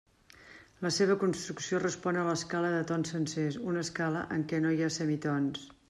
[0.85, 4.85] La seva construcció respon a l'escala de tons sencers, una escala en què no hi
[4.89, 5.67] ha semitons.